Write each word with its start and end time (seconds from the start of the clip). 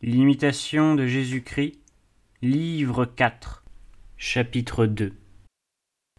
L'imitation 0.00 0.94
de 0.94 1.08
Jésus-Christ, 1.08 1.76
livre 2.40 3.04
4, 3.04 3.64
chapitre 4.16 4.86
2. 4.86 5.12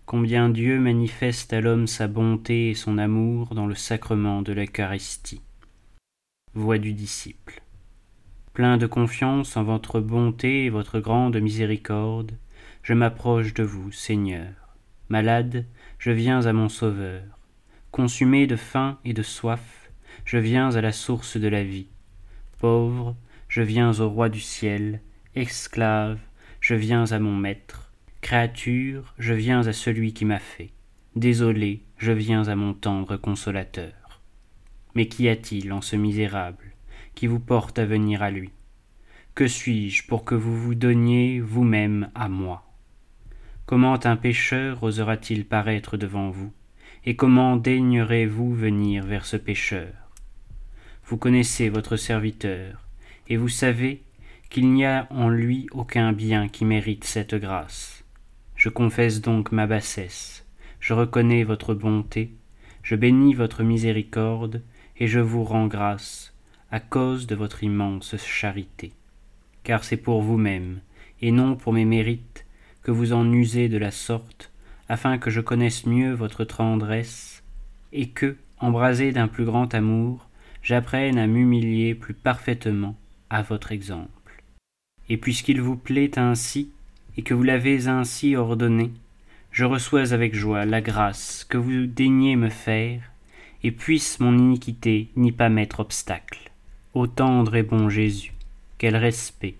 Combien 0.05 0.49
Dieu 0.49 0.81
manifeste 0.81 1.53
à 1.53 1.61
l'homme 1.61 1.87
sa 1.87 2.09
bonté 2.09 2.71
et 2.71 2.73
son 2.73 2.97
amour 2.97 3.55
dans 3.55 3.67
le 3.67 3.75
sacrement 3.75 4.41
de 4.41 4.51
l'Eucharistie. 4.51 5.41
Voix 6.53 6.77
du 6.77 6.91
disciple. 6.91 7.61
Plein 8.51 8.75
de 8.75 8.85
confiance 8.85 9.55
en 9.55 9.63
votre 9.63 10.01
bonté 10.01 10.65
et 10.65 10.69
votre 10.69 10.99
grande 10.99 11.39
miséricorde, 11.39 12.33
je 12.83 12.93
m'approche 12.93 13.53
de 13.53 13.63
vous, 13.63 13.93
Seigneur. 13.93 14.75
Malade, 15.07 15.65
je 15.99 16.11
viens 16.11 16.45
à 16.45 16.51
mon 16.51 16.67
Sauveur. 16.67 17.23
Consumé 17.91 18.45
de 18.45 18.57
faim 18.57 18.99
et 19.05 19.13
de 19.13 19.23
soif, 19.23 19.89
je 20.25 20.37
viens 20.37 20.75
à 20.75 20.81
la 20.81 20.91
source 20.91 21.37
de 21.37 21.47
la 21.47 21.63
vie. 21.63 21.87
Pauvre, 22.57 23.15
je 23.49 23.63
viens 23.63 23.99
au 23.99 24.07
roi 24.07 24.29
du 24.29 24.39
ciel, 24.39 25.01
esclave, 25.35 26.19
je 26.61 26.75
viens 26.75 27.11
à 27.11 27.19
mon 27.19 27.35
maître, 27.35 27.91
créature, 28.21 29.15
je 29.17 29.33
viens 29.33 29.65
à 29.65 29.73
celui 29.73 30.13
qui 30.13 30.23
m'a 30.23 30.39
fait, 30.39 30.69
désolé, 31.15 31.81
je 31.97 32.11
viens 32.11 32.47
à 32.47 32.55
mon 32.55 32.73
tendre 32.73 33.17
consolateur. 33.17 34.21
Mais 34.93 35.07
qu'y 35.07 35.29
a-t-il 35.29 35.73
en 35.73 35.81
ce 35.81 35.95
misérable 35.95 36.73
qui 37.15 37.25
vous 37.25 37.39
porte 37.39 37.79
à 37.79 37.85
venir 37.85 38.21
à 38.21 38.29
lui? 38.29 38.51
Que 39.33 39.47
suis-je 39.47 40.05
pour 40.05 40.25
que 40.25 40.35
vous 40.35 40.55
vous 40.55 40.75
donniez 40.75 41.39
vous-même 41.39 42.11
à 42.13 42.29
moi? 42.29 42.65
Comment 43.65 44.05
un 44.05 44.15
pécheur 44.15 44.83
osera-t-il 44.83 45.45
paraître 45.45 45.97
devant 45.97 46.29
vous? 46.29 46.51
Et 47.05 47.15
comment 47.15 47.55
daignerez-vous 47.55 48.53
venir 48.53 49.05
vers 49.05 49.25
ce 49.25 49.37
pécheur? 49.37 49.93
Vous 51.05 51.17
connaissez 51.17 51.69
votre 51.69 51.95
serviteur, 51.95 52.88
et 53.29 53.37
vous 53.37 53.49
savez 53.49 54.03
qu'il 54.49 54.71
n'y 54.73 54.85
a 54.85 55.07
en 55.11 55.29
lui 55.29 55.67
aucun 55.71 56.11
bien 56.11 56.47
qui 56.47 56.65
mérite 56.65 57.03
cette 57.03 57.35
grâce. 57.35 58.03
Je 58.55 58.69
confesse 58.69 59.21
donc 59.21 59.51
ma 59.51 59.67
bassesse, 59.67 60.45
je 60.79 60.93
reconnais 60.93 61.43
votre 61.43 61.75
bonté, 61.75 62.33
je 62.81 62.95
bénis 62.95 63.35
votre 63.35 63.63
miséricorde, 63.63 64.63
et 64.97 65.07
je 65.07 65.19
vous 65.19 65.43
rends 65.43 65.67
grâce, 65.67 66.33
à 66.71 66.79
cause 66.79 67.27
de 67.27 67.35
votre 67.35 67.63
immense 67.63 68.17
charité. 68.17 68.91
Car 69.63 69.83
c'est 69.83 69.97
pour 69.97 70.21
vous-même, 70.21 70.81
et 71.21 71.31
non 71.31 71.55
pour 71.55 71.71
mes 71.71 71.85
mérites, 71.85 72.45
que 72.81 72.91
vous 72.91 73.13
en 73.13 73.31
usez 73.31 73.69
de 73.69 73.77
la 73.77 73.91
sorte, 73.91 74.51
afin 74.89 75.19
que 75.19 75.29
je 75.29 75.41
connaisse 75.41 75.85
mieux 75.85 76.13
votre 76.13 76.43
tendresse, 76.43 77.43
et 77.93 78.09
que, 78.09 78.35
embrasé 78.57 79.11
d'un 79.11 79.27
plus 79.27 79.45
grand 79.45 79.73
amour, 79.73 80.27
j'apprenne 80.63 81.17
à 81.17 81.27
m'humilier 81.27 81.95
plus 81.95 82.13
parfaitement 82.13 82.95
à 83.29 83.41
votre 83.41 83.71
exemple. 83.71 84.43
Et 85.09 85.17
puisqu'il 85.17 85.61
vous 85.61 85.75
plaît 85.75 86.17
ainsi, 86.17 86.71
et 87.17 87.21
que 87.21 87.33
vous 87.33 87.43
l'avez 87.43 87.87
ainsi 87.87 88.35
ordonné, 88.35 88.91
je 89.51 89.65
reçois 89.65 90.13
avec 90.13 90.35
joie 90.35 90.65
la 90.65 90.81
grâce 90.81 91.43
que 91.43 91.57
vous 91.57 91.85
daignez 91.87 92.35
me 92.35 92.49
faire, 92.49 93.01
et 93.63 93.71
puisse 93.71 94.19
mon 94.19 94.37
iniquité 94.37 95.09
n'y 95.15 95.31
pas 95.31 95.49
mettre 95.49 95.79
obstacle. 95.79 96.51
Ô 96.93 97.07
tendre 97.07 97.55
et 97.55 97.63
bon 97.63 97.89
Jésus, 97.89 98.33
quel 98.77 98.95
respect, 98.95 99.55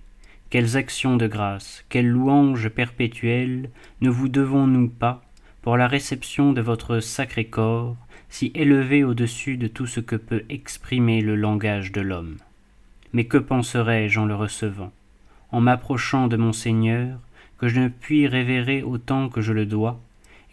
quelles 0.50 0.78
actions 0.78 1.18
de 1.18 1.28
grâce, 1.28 1.84
quelle 1.90 2.08
louange 2.08 2.70
perpétuelle 2.70 3.70
ne 4.02 4.10
vous 4.10 4.30
devons-nous 4.30 4.90
pas 4.90 5.24
pour 5.62 5.76
la 5.76 5.88
réception 5.88 6.54
de 6.54 6.62
votre 6.62 7.00
sacré 7.00 7.46
corps, 7.46 7.98
si 8.30 8.52
élevé 8.56 9.04
au-dessus 9.04 9.58
de 9.58 9.68
tout 9.68 9.88
ce 9.88 10.00
que 10.00 10.16
peut 10.16 10.46
exprimer 10.50 11.22
le 11.22 11.36
langage 11.36 11.92
de 11.92 12.02
l'homme 12.02 12.38
mais 13.14 13.26
que 13.26 13.38
penserais-je 13.38 14.20
en 14.20 14.26
le 14.26 14.36
recevant 14.36 14.92
en 15.52 15.62
m'approchant 15.62 16.28
de 16.28 16.38
mon 16.38 16.54
Seigneur, 16.54 17.20
que 17.58 17.68
je 17.68 17.80
ne 17.80 17.88
puis 17.88 18.28
révérer 18.28 18.84
autant 18.84 19.30
que 19.30 19.42
je 19.42 19.52
le 19.52 19.66
dois, 19.66 20.00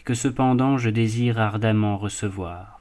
et 0.01 0.03
que 0.03 0.15
cependant 0.15 0.79
je 0.79 0.91
désire 0.91 1.39
ardemment 1.39 1.99
recevoir? 1.99 2.81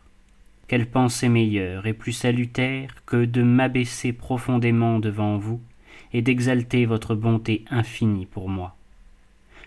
Quelle 0.68 0.90
pensée 0.90 1.30
meilleure 1.30 1.86
et 1.88 1.94
plus 1.94 2.14
salutaire 2.14 2.96
que 3.06 3.26
de 3.26 3.44
m'abaisser 3.44 4.14
profondément 4.14 5.00
devant 5.00 5.38
vous, 5.38 5.62
et 6.14 6.22
d'exalter 6.22 6.86
votre 6.86 7.14
bonté 7.14 7.66
infinie 7.70 8.26
pour 8.26 8.48
moi. 8.48 8.76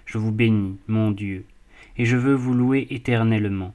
Je 0.07 0.17
vous 0.17 0.33
bénis, 0.33 0.79
mon 0.89 1.11
Dieu, 1.11 1.45
et 1.99 2.07
je 2.07 2.17
veux 2.17 2.35
vous 2.35 2.55
louer 2.55 2.87
éternellement. 2.91 3.75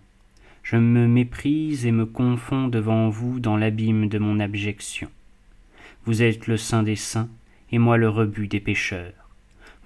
Je 0.63 0.77
me 0.77 1.07
méprise 1.07 1.85
et 1.85 1.91
me 1.91 2.05
confonds 2.05 2.69
devant 2.69 3.09
vous 3.09 3.39
dans 3.39 3.57
l'abîme 3.57 4.09
de 4.09 4.17
mon 4.17 4.39
abjection. 4.39 5.09
Vous 6.05 6.21
êtes 6.21 6.47
le 6.47 6.57
saint 6.57 6.83
des 6.83 6.95
saints, 6.95 7.29
et 7.71 7.79
moi 7.79 7.97
le 7.97 8.09
rebut 8.09 8.47
des 8.47 8.59
pécheurs. 8.59 9.29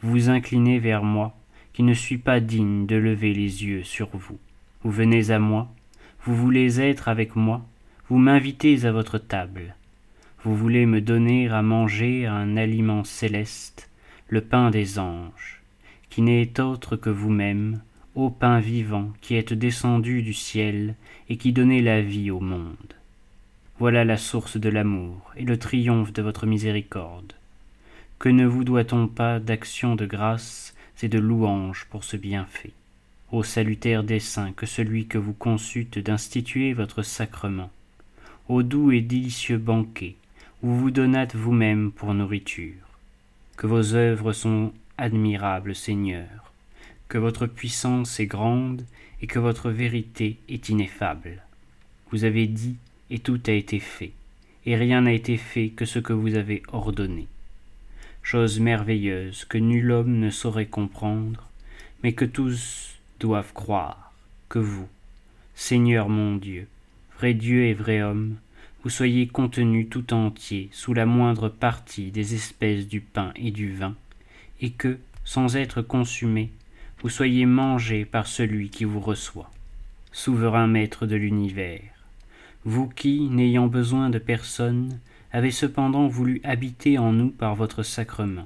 Vous 0.01 0.11
vous 0.11 0.29
inclinez 0.29 0.79
vers 0.79 1.03
moi, 1.03 1.37
qui 1.73 1.83
ne 1.83 1.93
suis 1.93 2.17
pas 2.17 2.39
digne 2.39 2.87
de 2.87 2.95
lever 2.95 3.33
les 3.33 3.63
yeux 3.63 3.83
sur 3.83 4.09
vous. 4.13 4.39
Vous 4.83 4.91
venez 4.91 5.29
à 5.29 5.37
moi, 5.37 5.71
vous 6.23 6.35
voulez 6.35 6.81
être 6.81 7.07
avec 7.07 7.35
moi, 7.35 7.65
vous 8.09 8.17
m'invitez 8.17 8.85
à 8.85 8.91
votre 8.91 9.17
table. 9.19 9.75
Vous 10.43 10.55
voulez 10.55 10.85
me 10.85 11.01
donner 11.01 11.49
à 11.49 11.61
manger 11.61 12.25
un 12.25 12.57
aliment 12.57 13.03
céleste, 13.03 13.89
le 14.27 14.41
pain 14.41 14.71
des 14.71 14.97
anges, 14.97 15.61
qui 16.09 16.21
n'est 16.21 16.59
autre 16.59 16.95
que 16.95 17.09
vous-même, 17.09 17.81
ô 18.15 18.31
pain 18.31 18.59
vivant 18.59 19.13
qui 19.21 19.35
êtes 19.35 19.53
descendu 19.53 20.23
du 20.23 20.33
ciel 20.33 20.95
et 21.29 21.37
qui 21.37 21.53
donnez 21.53 21.81
la 21.81 22.01
vie 22.01 22.31
au 22.31 22.39
monde. 22.39 22.96
Voilà 23.79 24.03
la 24.03 24.17
source 24.17 24.57
de 24.57 24.69
l'amour 24.69 25.31
et 25.37 25.43
le 25.43 25.59
triomphe 25.59 26.11
de 26.11 26.23
votre 26.23 26.47
miséricorde. 26.47 27.33
Que 28.17 28.27
ne 28.27 28.47
vous 28.47 28.63
doit-on 28.63 29.07
pas 29.07 29.39
d'actions 29.39 29.95
de 29.95 30.07
grâce 30.07 30.73
et 31.03 31.09
de 31.09 31.19
louanges 31.19 31.85
pour 31.91 32.03
ce 32.03 32.17
bienfait? 32.17 32.71
Ô 33.31 33.43
salutaire 33.43 34.03
dessein 34.03 34.51
que 34.53 34.65
celui 34.65 35.05
que 35.05 35.19
vous 35.19 35.33
consulte 35.33 35.99
d'instituer 35.99 36.73
votre 36.73 37.03
sacrement, 37.03 37.69
ô 38.49 38.63
doux 38.63 38.91
et 38.91 39.01
délicieux 39.01 39.59
banquet 39.59 40.15
où 40.63 40.71
vous 40.71 40.89
donnâtes 40.89 41.35
vous-même 41.35 41.91
pour 41.91 42.15
nourriture. 42.15 42.97
Que 43.57 43.67
vos 43.67 43.93
œuvres 43.93 44.33
sont 44.33 44.73
admirables, 44.97 45.75
Seigneur, 45.75 46.51
que 47.09 47.19
votre 47.19 47.45
puissance 47.45 48.19
est 48.19 48.25
grande 48.25 48.83
et 49.21 49.27
que 49.27 49.37
votre 49.37 49.69
vérité 49.69 50.37
est 50.49 50.69
ineffable. 50.69 51.43
Vous 52.09 52.23
avez 52.23 52.47
dit 52.47 52.77
et 53.09 53.19
tout 53.19 53.39
a 53.47 53.51
été 53.51 53.79
fait, 53.79 54.11
et 54.65 54.75
rien 54.75 55.01
n'a 55.01 55.13
été 55.13 55.37
fait 55.37 55.69
que 55.69 55.85
ce 55.85 55.99
que 55.99 56.13
vous 56.13 56.35
avez 56.35 56.63
ordonné. 56.71 57.27
Chose 58.23 58.59
merveilleuse 58.59 59.45
que 59.45 59.57
nul 59.57 59.91
homme 59.91 60.19
ne 60.19 60.29
saurait 60.29 60.65
comprendre, 60.65 61.47
mais 62.03 62.13
que 62.13 62.25
tous 62.25 62.97
doivent 63.19 63.53
croire, 63.53 64.11
que 64.49 64.59
vous, 64.59 64.87
Seigneur 65.55 66.09
mon 66.09 66.35
Dieu, 66.35 66.67
vrai 67.17 67.33
Dieu 67.33 67.65
et 67.65 67.73
vrai 67.73 68.01
homme, 68.01 68.35
vous 68.83 68.89
soyez 68.89 69.27
contenu 69.27 69.87
tout 69.87 70.13
entier 70.13 70.69
sous 70.71 70.93
la 70.93 71.05
moindre 71.05 71.49
partie 71.49 72.11
des 72.11 72.35
espèces 72.35 72.87
du 72.87 73.01
pain 73.01 73.31
et 73.35 73.51
du 73.51 73.73
vin, 73.73 73.95
et 74.61 74.71
que, 74.71 74.97
sans 75.23 75.55
être 75.55 75.81
consumé, 75.81 76.51
vous 77.01 77.09
soyez 77.09 77.45
mangé 77.45 78.05
par 78.05 78.27
celui 78.27 78.69
qui 78.69 78.83
vous 78.83 78.99
reçoit, 78.99 79.51
souverain 80.11 80.67
maître 80.67 81.05
de 81.05 81.15
l'univers, 81.15 81.96
vous 82.67 82.89
qui, 82.89 83.29
n'ayant 83.29 83.67
besoin 83.67 84.09
de 84.09 84.19
personne, 84.19 84.99
avez 85.31 85.51
cependant 85.51 86.07
voulu 86.07 86.41
habiter 86.43 86.97
en 86.97 87.13
nous 87.13 87.29
par 87.29 87.55
votre 87.55 87.81
sacrement. 87.81 88.45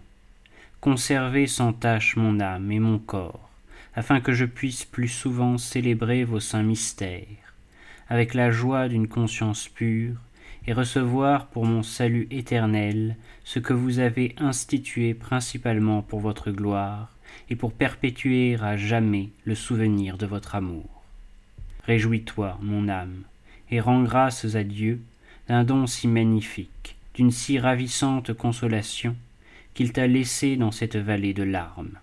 Conservez 0.80 1.48
sans 1.48 1.74
tâche 1.74 2.16
mon 2.18 2.40
âme 2.40 2.72
et 2.72 2.78
mon 2.78 3.00
corps, 3.00 3.50
afin 3.96 4.20
que 4.22 4.32
je 4.32 4.46
puisse 4.46 4.86
plus 4.86 5.08
souvent 5.08 5.58
célébrer 5.58 6.24
vos 6.24 6.40
saints 6.40 6.62
mystères, 6.62 7.56
avec 8.10 8.36
la 8.36 8.52
joie 8.52 8.90
d'une 8.90 9.08
conscience 9.08 9.68
pure, 9.68 10.18
et 10.68 10.74
recevoir 10.74 11.48
pour 11.48 11.66
mon 11.66 11.82
salut 11.82 12.28
éternel 12.30 13.16
ce 13.44 13.58
que 13.58 13.74
vous 13.74 13.98
avez 13.98 14.36
institué 14.38 15.16
principalement 15.16 16.04
pour 16.04 16.20
votre 16.20 16.52
gloire, 16.52 17.10
et 17.50 17.56
pour 17.56 17.74
perpétuer 17.74 18.56
à 18.62 18.78
jamais 18.78 19.30
le 19.46 19.56
souvenir 19.56 20.20
de 20.20 20.28
votre 20.28 20.54
amour. 20.54 21.02
Réjouis-toi, 21.88 22.60
mon 22.62 22.88
âme, 22.88 23.24
et 23.72 23.80
rends 23.80 24.04
grâces 24.04 24.56
à 24.56 24.64
Dieu 24.64 25.02
d'un 25.48 25.64
don 25.64 25.88
si 25.88 26.08
magnifique, 26.08 26.96
d'une 27.16 27.32
si 27.32 27.60
ravissante 27.60 28.34
consolation, 28.34 29.16
qu'il 29.74 29.92
t'a 29.92 30.08
laissé 30.08 30.56
dans 30.56 30.72
cette 30.72 30.98
vallée 30.98 31.34
de 31.34 31.44
larmes. 31.44 31.98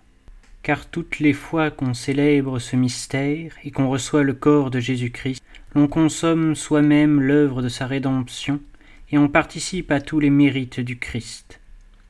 Car 0.63 0.87
toutes 0.87 1.19
les 1.19 1.33
fois 1.33 1.71
qu'on 1.71 1.93
célèbre 1.93 2.59
ce 2.59 2.75
mystère 2.75 3.53
et 3.63 3.71
qu'on 3.71 3.89
reçoit 3.89 4.23
le 4.23 4.33
corps 4.33 4.71
de 4.71 4.79
Jésus-Christ, 4.79 5.41
l'on 5.75 5.87
consomme 5.87 6.55
soi-même 6.55 7.21
l'œuvre 7.21 7.61
de 7.61 7.69
sa 7.69 7.87
rédemption 7.87 8.59
et 9.11 9.17
on 9.17 9.29
participe 9.29 9.91
à 9.91 10.01
tous 10.01 10.19
les 10.19 10.29
mérites 10.29 10.79
du 10.79 10.97
Christ. 10.97 11.59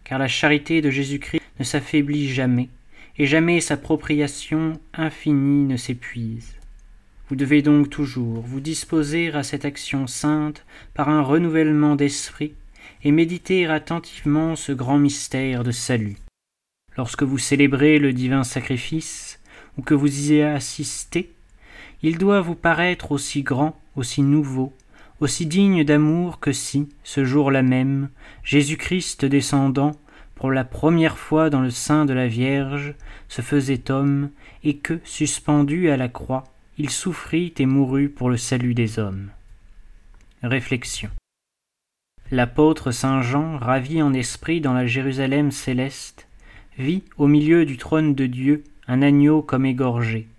Car 0.04 0.20
la 0.20 0.28
charité 0.28 0.82
de 0.82 0.90
Jésus-Christ 0.90 1.42
ne 1.60 1.64
s'affaiblit 1.64 2.30
jamais, 2.30 2.70
et 3.18 3.28
jamais 3.28 3.62
sa 3.62 3.78
propriation 3.78 4.74
infinie 4.94 5.66
ne 5.66 5.78
s'épuise. 5.78 6.59
Vous 7.30 7.36
devez 7.36 7.62
donc 7.62 7.92
toujours 7.92 8.42
vous 8.42 8.60
disposer 8.60 9.32
à 9.32 9.44
cette 9.44 9.64
action 9.64 10.08
sainte 10.08 10.66
par 10.96 11.10
un 11.10 11.22
renouvellement 11.22 11.96
d'esprit 11.96 12.54
et 13.04 13.12
méditer 13.12 13.68
attentivement 13.68 14.56
ce 14.56 14.72
grand 14.72 14.98
mystère 14.98 15.64
de 15.64 15.70
salut. 15.70 16.18
Lorsque 16.98 17.22
vous 17.22 17.38
célébrez 17.38 18.00
le 18.00 18.14
divin 18.14 18.44
sacrifice, 18.44 19.40
ou 19.78 19.84
que 19.84 19.94
vous 19.94 20.32
y 20.32 20.42
assistez, 20.42 21.32
il 22.02 22.18
doit 22.18 22.42
vous 22.42 22.56
paraître 22.56 23.12
aussi 23.12 23.44
grand, 23.44 23.80
aussi 23.96 24.24
nouveau, 24.24 24.74
aussi 25.20 25.46
digne 25.46 25.84
d'amour 25.84 26.40
que 26.40 26.52
si, 26.52 26.90
ce 27.04 27.26
jour-là 27.26 27.62
même, 27.62 28.10
Jésus-Christ 28.44 29.26
descendant, 29.26 29.92
pour 30.34 30.50
la 30.50 30.64
première 30.64 31.20
fois 31.20 31.52
dans 31.52 31.62
le 31.62 31.70
sein 31.70 32.06
de 32.06 32.14
la 32.14 32.28
Vierge, 32.28 32.96
se 33.28 33.44
faisait 33.44 33.92
homme, 33.92 34.32
et 34.64 34.78
que, 34.78 35.00
suspendu 35.04 35.92
à 35.92 35.98
la 35.98 36.08
croix, 36.08 36.44
il 36.82 36.90
souffrit 36.90 37.54
et 37.58 37.66
mourut 37.66 38.08
pour 38.08 38.30
le 38.30 38.38
salut 38.38 38.74
des 38.74 39.00
hommes. 39.00 39.32
Réflexion. 40.42 41.10
L'apôtre 42.32 42.92
Saint 42.92 43.22
Jean, 43.22 43.58
ravi 43.58 44.02
en 44.02 44.14
esprit 44.14 44.62
dans 44.62 44.72
la 44.72 44.86
Jérusalem 44.86 45.52
céleste, 45.52 46.30
vit 46.78 47.04
au 47.18 47.28
milieu 47.28 47.66
du 47.66 47.76
trône 47.76 48.16
de 48.16 48.28
Dieu 48.28 48.64
un 48.88 49.02
agneau 49.02 49.42
comme 49.42 49.66
égorgé, 49.66 50.30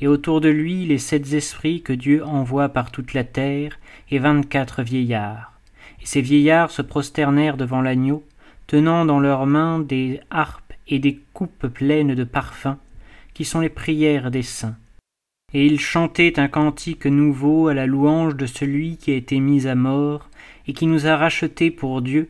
et 0.00 0.08
autour 0.08 0.40
de 0.40 0.48
lui 0.48 0.86
les 0.86 0.96
sept 0.96 1.34
esprits 1.34 1.82
que 1.82 1.92
Dieu 1.92 2.24
envoie 2.24 2.70
par 2.70 2.90
toute 2.90 3.12
la 3.12 3.24
terre, 3.24 3.78
et 4.10 4.18
vingt-quatre 4.18 4.82
vieillards. 4.82 5.52
Et 6.00 6.06
ces 6.06 6.22
vieillards 6.22 6.70
se 6.70 6.80
prosternèrent 6.80 7.58
devant 7.58 7.82
l'agneau, 7.82 8.24
tenant 8.68 9.04
dans 9.04 9.20
leurs 9.20 9.44
mains 9.44 9.80
des 9.80 10.20
harpes 10.30 10.72
et 10.88 10.98
des 10.98 11.20
coupes 11.34 11.66
pleines 11.66 12.14
de 12.14 12.24
parfums, 12.24 12.78
qui 13.34 13.44
sont 13.44 13.60
les 13.60 13.68
prières 13.68 14.30
des 14.30 14.42
saints 14.42 14.76
et 15.52 15.66
ils 15.66 15.80
chantaient 15.80 16.38
un 16.38 16.48
cantique 16.48 17.06
nouveau 17.06 17.68
à 17.68 17.74
la 17.74 17.86
louange 17.86 18.36
de 18.36 18.46
celui 18.46 18.96
qui 18.96 19.12
a 19.12 19.16
été 19.16 19.40
mis 19.40 19.66
à 19.66 19.74
mort 19.74 20.28
et 20.66 20.72
qui 20.72 20.86
nous 20.86 21.06
a 21.06 21.16
rachetés 21.16 21.70
pour 21.70 22.02
Dieu 22.02 22.28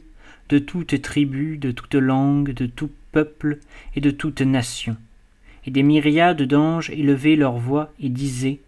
de 0.49 0.59
toute 0.59 1.01
tribu, 1.03 1.59
de 1.59 1.71
toute 1.71 1.95
langue, 1.95 2.53
de 2.53 2.67
tout 2.67 2.91
peuple 3.13 3.59
et 3.95 4.01
de 4.01 4.11
toute 4.11 4.41
nation. 4.41 4.97
Et 5.67 5.71
des 5.71 5.83
myriades 5.83 6.43
d'anges 6.43 6.91
élevaient 6.91 7.37
leur 7.37 7.59
voix 7.59 7.93
et 8.01 8.09
disaient 8.09 8.61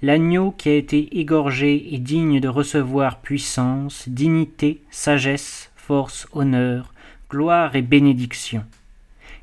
L'agneau 0.00 0.52
qui 0.52 0.68
a 0.68 0.74
été 0.74 1.18
égorgé 1.18 1.92
est 1.92 1.98
digne 1.98 2.38
de 2.38 2.46
recevoir 2.46 3.20
puissance, 3.20 4.08
dignité, 4.08 4.80
sagesse, 4.90 5.72
force, 5.74 6.28
honneur, 6.32 6.94
gloire 7.28 7.74
et 7.74 7.82
bénédiction 7.82 8.64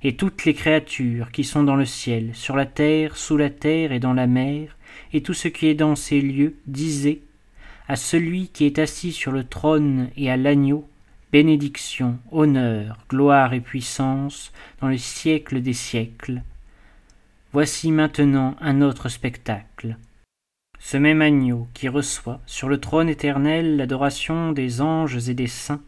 et 0.03 0.15
toutes 0.15 0.45
les 0.45 0.53
créatures 0.53 1.31
qui 1.31 1.43
sont 1.43 1.63
dans 1.63 1.75
le 1.75 1.85
ciel, 1.85 2.31
sur 2.33 2.55
la 2.55 2.65
terre, 2.65 3.17
sous 3.17 3.37
la 3.37 3.49
terre 3.49 3.91
et 3.91 3.99
dans 3.99 4.13
la 4.13 4.27
mer, 4.27 4.77
et 5.13 5.21
tout 5.21 5.33
ce 5.33 5.47
qui 5.47 5.67
est 5.67 5.75
dans 5.75 5.95
ces 5.95 6.21
lieux, 6.21 6.55
disaient 6.67 7.21
à 7.87 7.95
celui 7.95 8.49
qui 8.49 8.65
est 8.65 8.79
assis 8.79 9.11
sur 9.11 9.31
le 9.31 9.43
trône 9.43 10.09
et 10.17 10.29
à 10.31 10.37
l'agneau, 10.37 10.89
bénédiction, 11.31 12.17
honneur, 12.31 12.97
gloire 13.09 13.53
et 13.53 13.61
puissance 13.61 14.51
dans 14.81 14.87
les 14.87 14.97
siècles 14.97 15.61
des 15.61 15.73
siècles. 15.73 16.41
Voici 17.51 17.91
maintenant 17.91 18.55
un 18.59 18.81
autre 18.81 19.09
spectacle. 19.09 19.97
Ce 20.79 20.97
même 20.97 21.21
agneau 21.21 21.67
qui 21.73 21.89
reçoit 21.89 22.41
sur 22.45 22.69
le 22.69 22.79
trône 22.79 23.09
éternel 23.09 23.77
l'adoration 23.77 24.51
des 24.51 24.81
anges 24.81 25.29
et 25.29 25.33
des 25.33 25.47
saints, 25.47 25.81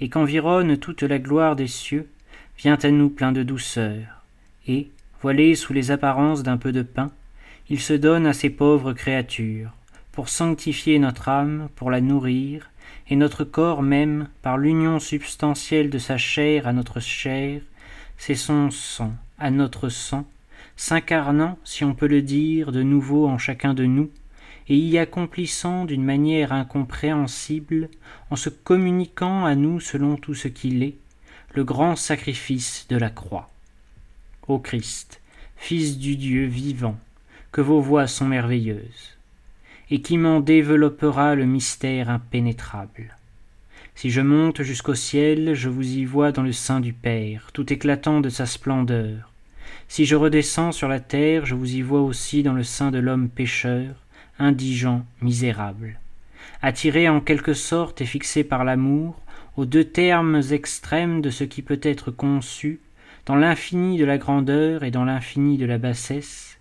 et 0.00 0.08
qu'environne 0.08 0.76
toute 0.76 1.02
la 1.02 1.18
gloire 1.18 1.56
des 1.56 1.66
cieux, 1.66 2.08
vient 2.58 2.78
à 2.82 2.90
nous 2.90 3.08
plein 3.08 3.30
de 3.30 3.44
douceur, 3.44 4.24
et, 4.66 4.90
voilé 5.22 5.54
sous 5.54 5.72
les 5.72 5.92
apparences 5.92 6.42
d'un 6.42 6.56
peu 6.56 6.72
de 6.72 6.82
pain, 6.82 7.12
il 7.70 7.80
se 7.80 7.92
donne 7.92 8.26
à 8.26 8.32
ces 8.32 8.50
pauvres 8.50 8.92
créatures, 8.92 9.70
pour 10.10 10.28
sanctifier 10.28 10.98
notre 10.98 11.28
âme, 11.28 11.68
pour 11.76 11.90
la 11.90 12.00
nourrir, 12.00 12.70
et 13.08 13.16
notre 13.16 13.44
corps 13.44 13.82
même, 13.82 14.28
par 14.42 14.58
l'union 14.58 14.98
substantielle 14.98 15.88
de 15.88 15.98
sa 15.98 16.18
chair 16.18 16.66
à 16.66 16.72
notre 16.72 16.98
chair, 16.98 17.60
c'est 18.16 18.34
son 18.34 18.70
sang 18.70 19.12
à 19.38 19.52
notre 19.52 19.88
sang, 19.88 20.26
s'incarnant, 20.74 21.58
si 21.62 21.84
on 21.84 21.94
peut 21.94 22.08
le 22.08 22.22
dire, 22.22 22.72
de 22.72 22.82
nouveau 22.82 23.28
en 23.28 23.38
chacun 23.38 23.72
de 23.72 23.84
nous, 23.84 24.10
et 24.68 24.76
y 24.76 24.98
accomplissant 24.98 25.84
d'une 25.84 26.04
manière 26.04 26.52
incompréhensible, 26.52 27.88
en 28.30 28.36
se 28.36 28.50
communiquant 28.50 29.44
à 29.44 29.54
nous 29.54 29.78
selon 29.78 30.16
tout 30.16 30.34
ce 30.34 30.48
qu'il 30.48 30.82
est, 30.82 30.96
le 31.54 31.64
grand 31.64 31.96
sacrifice 31.96 32.86
de 32.88 32.96
la 32.96 33.10
croix. 33.10 33.50
Ô 34.46 34.58
Christ, 34.58 35.20
Fils 35.56 35.98
du 35.98 36.16
Dieu 36.16 36.46
vivant, 36.46 36.96
que 37.52 37.60
vos 37.60 37.80
voix 37.80 38.06
sont 38.06 38.26
merveilleuses, 38.26 39.18
et 39.90 40.00
qui 40.00 40.16
m'en 40.16 40.40
développera 40.40 41.34
le 41.34 41.44
mystère 41.44 42.08
impénétrable. 42.08 43.16
Si 43.94 44.10
je 44.10 44.20
monte 44.20 44.62
jusqu'au 44.62 44.94
ciel, 44.94 45.54
je 45.54 45.68
vous 45.68 45.96
y 45.96 46.04
vois 46.04 46.30
dans 46.30 46.44
le 46.44 46.52
sein 46.52 46.80
du 46.80 46.92
Père, 46.92 47.50
tout 47.52 47.70
éclatant 47.72 48.20
de 48.20 48.28
sa 48.28 48.46
splendeur. 48.46 49.32
Si 49.88 50.06
je 50.06 50.14
redescends 50.14 50.72
sur 50.72 50.88
la 50.88 51.00
terre, 51.00 51.44
je 51.44 51.54
vous 51.54 51.74
y 51.74 51.82
vois 51.82 52.02
aussi 52.02 52.42
dans 52.42 52.52
le 52.52 52.62
sein 52.62 52.90
de 52.90 52.98
l'homme 52.98 53.28
pécheur, 53.28 53.96
indigent, 54.38 55.04
misérable. 55.20 55.98
Attiré 56.62 57.08
en 57.08 57.20
quelque 57.20 57.54
sorte 57.54 58.00
et 58.00 58.06
fixé 58.06 58.44
par 58.44 58.64
l'amour, 58.64 59.20
aux 59.58 59.66
deux 59.66 59.82
termes 59.82 60.40
extrêmes 60.52 61.20
de 61.20 61.30
ce 61.30 61.42
qui 61.42 61.62
peut 61.62 61.80
être 61.82 62.12
conçu, 62.12 62.78
dans 63.26 63.34
l'infini 63.34 63.98
de 63.98 64.04
la 64.04 64.16
grandeur 64.16 64.84
et 64.84 64.92
dans 64.92 65.04
l'infini 65.04 65.58
de 65.58 65.66
la 65.66 65.78
bassesse, 65.78 66.60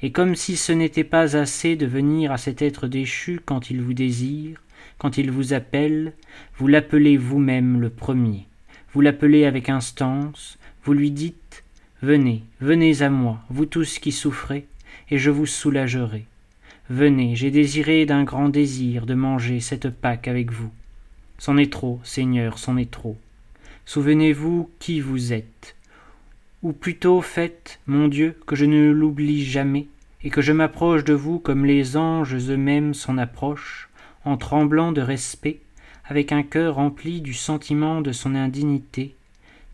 et 0.00 0.10
comme 0.10 0.34
si 0.34 0.56
ce 0.56 0.72
n'était 0.72 1.04
pas 1.04 1.36
assez 1.36 1.76
de 1.76 1.84
venir 1.84 2.32
à 2.32 2.38
cet 2.38 2.62
être 2.62 2.88
déchu 2.88 3.42
quand 3.44 3.68
il 3.68 3.82
vous 3.82 3.92
désire, 3.92 4.62
quand 4.96 5.18
il 5.18 5.30
vous 5.30 5.52
appelle, 5.52 6.14
vous 6.56 6.66
l'appelez 6.66 7.18
vous-même 7.18 7.78
le 7.78 7.90
premier, 7.90 8.46
vous 8.94 9.02
l'appelez 9.02 9.44
avec 9.44 9.68
instance, 9.68 10.58
vous 10.84 10.94
lui 10.94 11.10
dites 11.10 11.62
Venez, 12.00 12.42
venez 12.62 13.02
à 13.02 13.10
moi, 13.10 13.40
vous 13.50 13.66
tous 13.66 13.98
qui 13.98 14.12
souffrez, 14.12 14.66
et 15.10 15.18
je 15.18 15.28
vous 15.28 15.44
soulagerai. 15.44 16.24
Venez, 16.88 17.36
j'ai 17.36 17.50
désiré 17.50 18.06
d'un 18.06 18.24
grand 18.24 18.48
désir 18.48 19.04
de 19.04 19.12
manger 19.12 19.60
cette 19.60 19.90
Pâque 19.90 20.26
avec 20.26 20.50
vous. 20.50 20.70
C'en 21.40 21.56
est 21.56 21.72
trop, 21.72 21.98
Seigneur, 22.04 22.58
c'en 22.58 22.76
est 22.76 22.90
trop. 22.90 23.16
Souvenez-vous 23.86 24.68
qui 24.78 25.00
vous 25.00 25.32
êtes. 25.32 25.74
Ou 26.62 26.74
plutôt 26.74 27.22
faites, 27.22 27.80
mon 27.86 28.08
Dieu, 28.08 28.38
que 28.46 28.54
je 28.54 28.66
ne 28.66 28.90
l'oublie 28.90 29.42
jamais, 29.42 29.86
et 30.22 30.28
que 30.28 30.42
je 30.42 30.52
m'approche 30.52 31.02
de 31.02 31.14
vous 31.14 31.38
comme 31.38 31.64
les 31.64 31.96
anges 31.96 32.34
eux-mêmes 32.34 32.92
s'en 32.92 33.16
approchent, 33.16 33.88
en 34.26 34.36
tremblant 34.36 34.92
de 34.92 35.00
respect, 35.00 35.60
avec 36.04 36.30
un 36.30 36.42
cœur 36.42 36.74
rempli 36.74 37.22
du 37.22 37.32
sentiment 37.32 38.02
de 38.02 38.12
son 38.12 38.34
indignité, 38.34 39.14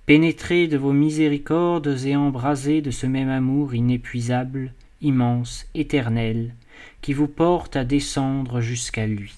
pénétré 0.07 0.69
de 0.69 0.77
vos 0.77 0.93
miséricordes 0.93 1.99
et 2.05 2.14
embrasé 2.14 2.81
de 2.81 2.93
ce 2.93 3.07
même 3.07 3.29
amour 3.29 3.75
inépuisable, 3.75 4.73
immense, 5.02 5.67
éternel, 5.75 6.55
qui 7.02 7.12
vous 7.12 7.26
porte 7.26 7.75
à 7.75 7.85
descendre 7.85 8.61
jusqu'à 8.61 9.09
lui. 9.09 9.35